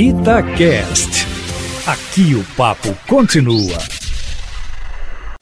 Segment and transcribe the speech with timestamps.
[0.00, 1.26] Itacast.
[1.84, 3.76] Aqui o papo continua.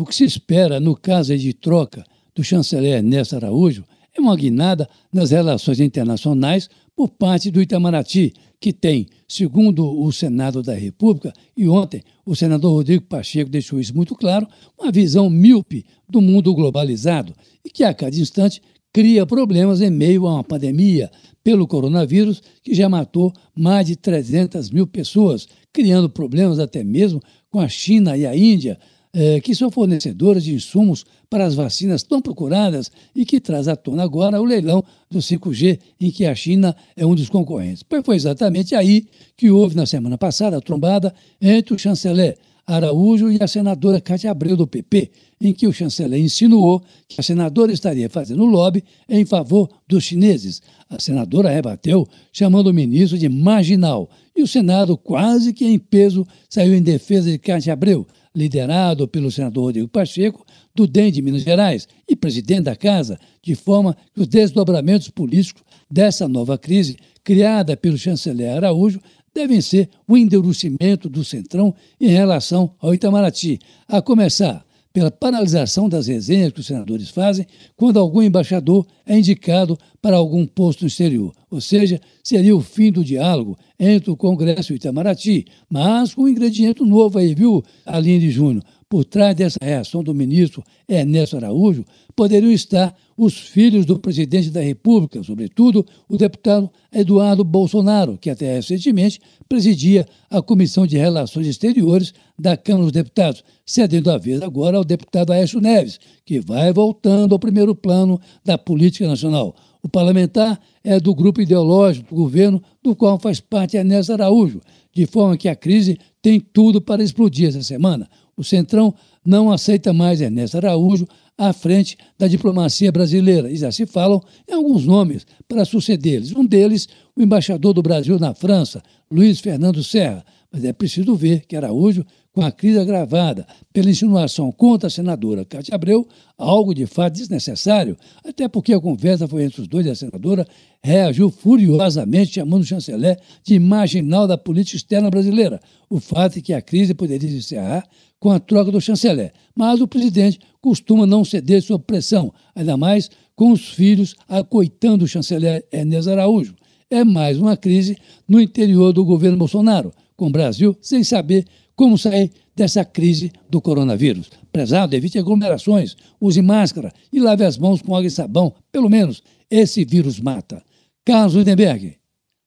[0.00, 2.02] O que se espera no caso de troca
[2.34, 3.84] do chanceler Ernesto Araújo
[4.16, 10.62] é uma guinada nas relações internacionais por parte do Itamaraty, que tem, segundo o Senado
[10.62, 14.48] da República, e ontem o senador Rodrigo Pacheco deixou isso muito claro,
[14.80, 18.62] uma visão míope do mundo globalizado e que a cada instante
[18.96, 21.10] cria problemas em meio a uma pandemia
[21.44, 27.60] pelo coronavírus que já matou mais de 300 mil pessoas, criando problemas até mesmo com
[27.60, 28.78] a China e a Índia,
[29.18, 33.74] eh, que são fornecedoras de insumos para as vacinas tão procuradas e que traz à
[33.74, 37.82] tona agora o leilão do 5G, em que a China é um dos concorrentes.
[37.82, 43.30] Pois foi exatamente aí que houve na semana passada a trombada entre o chanceler Araújo
[43.30, 47.72] e a senadora Cátia Abreu, do PP, em que o chanceler insinuou que a senadora
[47.72, 50.60] estaria fazendo lobby em favor dos chineses.
[50.90, 56.26] A senadora rebateu, chamando o ministro de marginal, e o Senado, quase que em peso,
[56.50, 58.06] saiu em defesa de Cátia Abreu,
[58.36, 63.54] liderado pelo senador Rodrigo Pacheco, do DEM de Minas Gerais e presidente da Casa, de
[63.54, 69.00] forma que os desdobramentos políticos dessa nova crise, criada pelo chanceler Araújo,
[69.34, 76.06] devem ser o endurecimento do Centrão em relação ao Itamaraty, a começar pela paralisação das
[76.06, 81.34] resenhas que os senadores fazem quando algum embaixador é indicado para algum posto no exterior.
[81.56, 86.24] Ou seja, seria o fim do diálogo entre o Congresso e o Itamaraty, mas com
[86.24, 88.62] um ingrediente novo aí, viu, Aline Júnior?
[88.88, 91.84] Por trás dessa reação do ministro Ernesto Araújo,
[92.14, 98.54] poderiam estar os filhos do presidente da República, sobretudo o deputado Eduardo Bolsonaro, que até
[98.54, 104.76] recentemente presidia a Comissão de Relações Exteriores da Câmara dos Deputados, cedendo a vez agora
[104.76, 109.56] ao deputado Aécio Neves, que vai voltando ao primeiro plano da política nacional.
[109.82, 114.60] O parlamentar é do grupo ideológico do governo do qual faz parte Ernesto Araújo,
[114.94, 118.08] de forma que a crise tem tudo para explodir essa semana.
[118.36, 121.06] O Centrão não aceita mais Ernesto Araújo
[121.38, 126.32] à frente da diplomacia brasileira e já se falam em alguns nomes para sucedê-los.
[126.32, 130.24] Um deles, o embaixador do Brasil na França, Luiz Fernando Serra.
[130.52, 135.44] Mas é preciso ver que Araújo, com a crise agravada pela insinuação contra a senadora
[135.44, 139.90] Cátia Abreu, algo de fato desnecessário, até porque a conversa foi entre os dois e
[139.90, 140.46] a senadora
[140.82, 145.60] reagiu furiosamente chamando o chanceler de marginal da política externa brasileira.
[145.88, 149.80] O fato é que a crise poderia se encerrar com a troca do chanceler, mas
[149.80, 155.64] o presidente costuma não ceder sob pressão, ainda mais com os filhos acoitando o chanceler
[155.70, 156.54] Ernesto Araújo.
[156.90, 157.96] É mais uma crise
[158.28, 163.60] no interior do governo Bolsonaro, com o Brasil sem saber como sair dessa crise do
[163.60, 164.30] coronavírus.
[164.50, 168.54] Prezado, evite aglomerações, use máscara e lave as mãos com água e sabão.
[168.72, 170.62] Pelo menos esse vírus mata.
[171.04, 171.96] Carlos Lindenberg,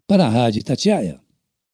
[0.08, 1.20] para a Rádio Tatiaia.